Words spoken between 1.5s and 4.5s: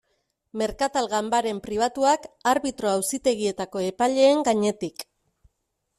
pribatuak arbitro auzitegietako epaileen